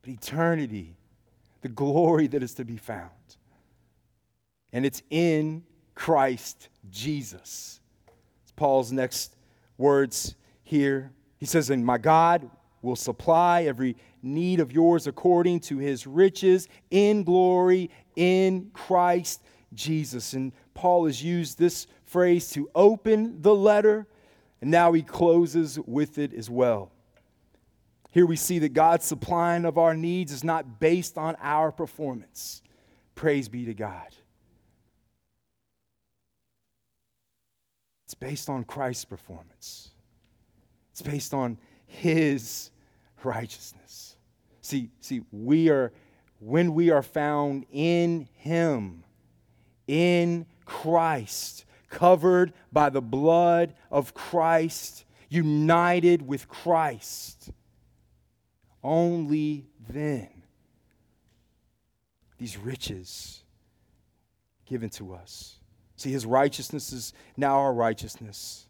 [0.00, 0.96] But eternity,
[1.60, 3.10] the glory that is to be found.
[4.72, 5.64] And it's in
[5.94, 7.80] Christ Jesus.
[8.42, 9.36] It's Paul's next
[9.76, 11.12] words here.
[11.38, 12.50] He says, And my God
[12.82, 19.42] will supply every need of yours according to his riches in glory in Christ
[19.74, 20.32] Jesus.
[20.32, 24.06] And Paul has used this phrase to open the letter,
[24.60, 26.90] and now he closes with it as well.
[28.10, 32.62] Here we see that God's supplying of our needs is not based on our performance.
[33.14, 34.08] Praise be to God.
[38.08, 39.90] It's based on Christ's performance.
[40.92, 42.70] It's based on his
[43.22, 44.16] righteousness.
[44.62, 45.92] See, see, we are
[46.40, 49.04] when we are found in him,
[49.86, 57.50] in Christ, covered by the blood of Christ, united with Christ.
[58.82, 60.30] Only then
[62.38, 63.42] these riches
[64.64, 65.57] given to us.
[65.98, 68.66] See, his righteousness is now our righteousness.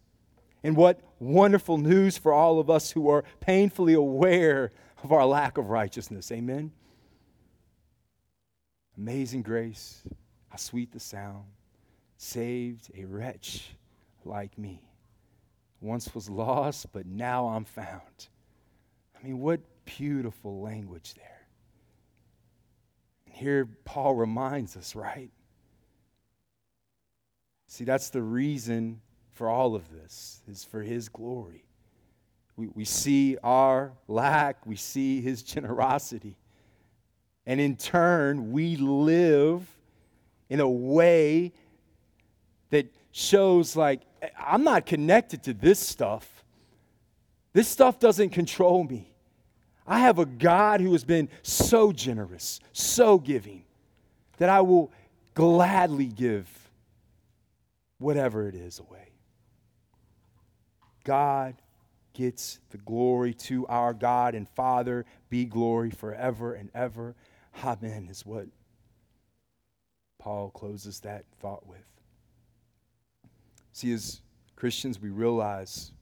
[0.65, 4.73] And what wonderful news for all of us who are painfully aware
[5.05, 6.33] of our lack of righteousness.
[6.33, 6.73] Amen.
[8.97, 10.03] Amazing grace,
[10.49, 11.45] how sweet the sound,
[12.17, 13.77] saved a wretch
[14.25, 14.83] like me.
[15.83, 18.29] Once was lost, but now I'm found.
[19.15, 21.47] I mean, what beautiful language there.
[23.27, 25.31] And here Paul reminds us, right?
[27.69, 29.01] See, that's the reason
[29.35, 31.65] for all of this is for his glory.
[32.57, 36.37] We, we see our lack, we see his generosity.
[37.47, 39.63] And in turn, we live
[40.49, 41.53] in a way
[42.71, 44.01] that shows, like,
[44.39, 46.43] I'm not connected to this stuff.
[47.53, 49.13] This stuff doesn't control me.
[49.87, 53.65] I have a God who has been so generous, so giving,
[54.39, 54.91] that I will
[55.35, 56.68] gladly give
[57.99, 59.13] whatever it is away.
[61.05, 61.57] God
[62.13, 67.15] gets the glory to our God and Father be glory forever and ever.
[67.65, 68.47] Amen, is what
[70.19, 71.85] Paul closes that thought with.
[73.73, 74.21] See, as
[74.57, 75.93] Christians, we realize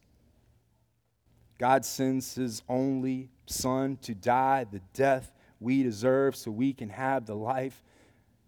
[1.58, 7.26] God sends his only Son to die the death we deserve so we can have
[7.26, 7.82] the life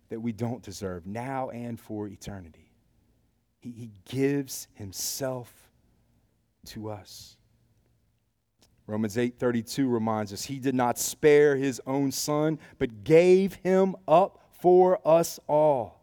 [0.09, 2.68] that we don't deserve now and for eternity.
[3.61, 5.53] He, he gives himself
[6.67, 7.37] to us.
[8.87, 14.43] Romans 8:32 reminds us he did not spare his own son but gave him up
[14.61, 16.01] for us all.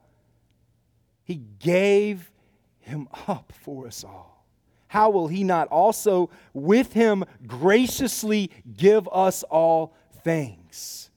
[1.24, 2.32] He gave
[2.78, 4.46] him up for us all.
[4.88, 11.10] How will he not also with him graciously give us all things?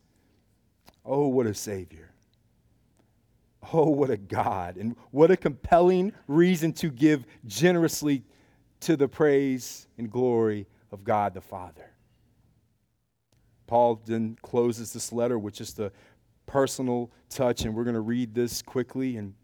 [1.04, 2.07] Oh, what a Savior.
[3.72, 4.76] Oh, what a God.
[4.76, 8.24] And what a compelling reason to give generously
[8.80, 11.90] to the praise and glory of God the Father.
[13.66, 15.92] Paul then closes this letter with just a
[16.46, 19.18] personal touch, and we're going to read this quickly.
[19.18, 19.34] And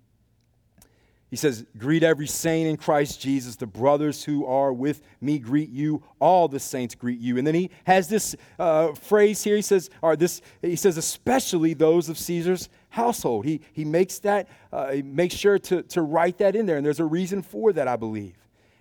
[1.29, 3.57] He says, Greet every saint in Christ Jesus.
[3.57, 6.03] The brothers who are with me greet you.
[6.21, 7.37] All the saints greet you.
[7.37, 9.57] And then he has this uh, phrase here.
[9.57, 13.45] He says, or this, he says, especially those of Caesar's household.
[13.45, 16.77] He, he makes that, uh, he makes sure to, to write that in there.
[16.77, 18.37] And there's a reason for that, I believe.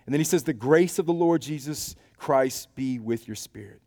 [0.06, 3.80] And then he says, The grace of the Lord Jesus Christ be with your spirit.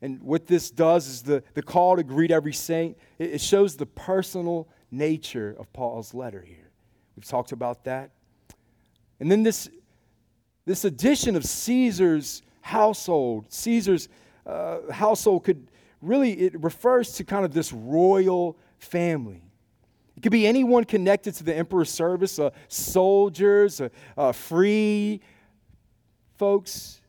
[0.00, 3.76] And what this does is the, the call to greet every saint, it, it shows
[3.76, 6.70] the personal nature of Paul's letter here.
[7.16, 8.10] We've talked about that.
[9.18, 9.68] And then this,
[10.64, 14.08] this addition of Caesar's household, Caesar's
[14.46, 15.66] uh, household could
[16.00, 19.42] really, it refers to kind of this royal family.
[20.16, 25.20] It could be anyone connected to the emperor's service, uh, soldiers, uh, uh, free
[26.36, 27.00] folks,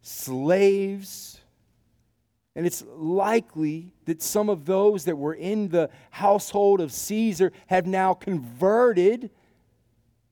[0.00, 1.40] slaves.
[2.56, 7.86] And it's likely that some of those that were in the household of Caesar have
[7.86, 9.30] now converted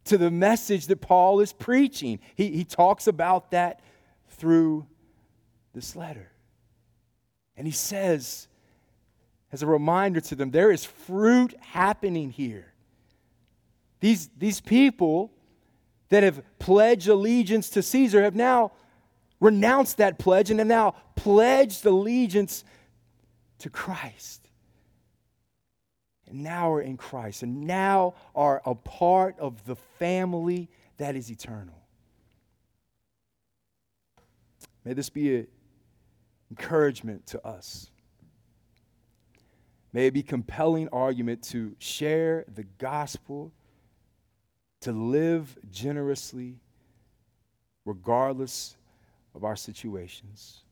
[0.05, 2.21] to the message that Paul is preaching.
[2.35, 3.81] He, he talks about that
[4.29, 4.87] through
[5.75, 6.31] this letter.
[7.57, 8.49] And he says,
[9.53, 12.73] as a reminder to them, there is fruit happening here.
[14.01, 15.31] These, these people
[16.09, 18.73] that have pledged allegiance to Caesar have now
[19.41, 22.65] renounced that pledge and have now pledged allegiance
[23.59, 24.43] to Christ
[26.33, 31.31] and now are in Christ, and now are a part of the family that is
[31.31, 31.79] eternal.
[34.83, 35.47] May this be an
[36.51, 37.91] encouragement to us.
[39.93, 43.53] May it be compelling argument to share the gospel,
[44.81, 46.57] to live generously,
[47.85, 48.77] regardless
[49.35, 50.63] of our situations.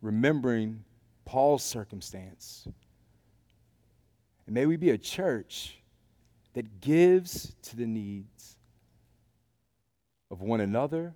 [0.00, 0.84] Remembering
[1.24, 2.66] Paul's circumstance
[4.46, 5.78] and may we be a church
[6.54, 8.56] that gives to the needs
[10.30, 11.14] of one another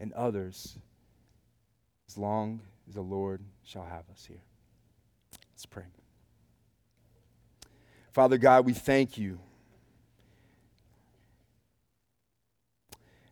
[0.00, 0.78] and others
[2.08, 4.42] as long as the Lord shall have us here.
[5.52, 5.84] Let's pray.
[8.12, 9.38] Father God, we thank you.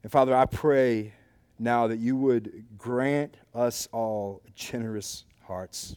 [0.02, 1.12] And Father, I pray
[1.58, 5.96] now that you would grant us all generous hearts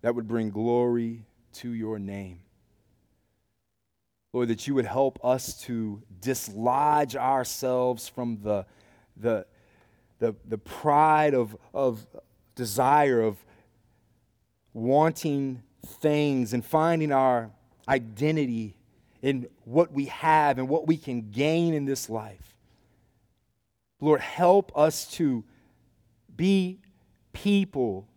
[0.00, 2.40] that would bring glory to your name.
[4.32, 8.66] Lord, that you would help us to dislodge ourselves from the,
[9.16, 9.46] the,
[10.18, 12.04] the, the pride of, of
[12.56, 13.36] desire, of
[14.72, 17.50] wanting things and finding our
[17.88, 18.76] identity
[19.20, 22.56] in what we have and what we can gain in this life.
[24.00, 25.44] Lord, help us to
[26.34, 26.80] be
[27.32, 28.08] people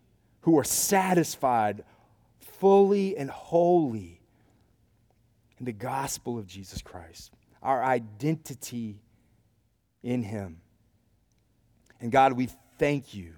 [0.42, 1.84] who are satisfied
[2.40, 4.22] fully and wholly
[5.60, 9.00] in the gospel of Jesus Christ, our identity
[10.04, 10.58] in Him.
[12.00, 13.34] And God, we thank you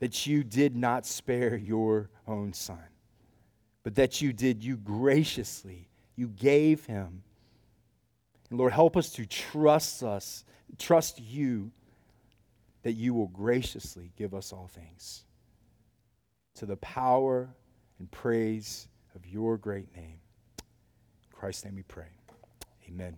[0.00, 2.82] that you did not spare your own Son,
[3.84, 7.22] but that you did, you graciously, you gave Him.
[8.50, 10.44] And Lord, help us to trust us,
[10.78, 11.70] trust you
[12.82, 15.24] that you will graciously give us all things
[16.54, 17.48] to the power
[17.98, 20.18] and praise of your great name.
[20.58, 22.08] In Christ's name we pray.
[22.88, 23.16] Amen.